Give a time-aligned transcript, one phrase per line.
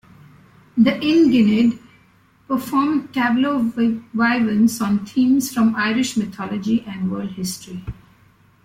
[0.75, 1.77] The Inghinidhe
[2.47, 7.85] performed tableaux vivants on themes from Irish mythology and world history.